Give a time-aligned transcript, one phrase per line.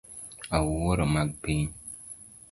[0.57, 1.65] Awuoro mag piny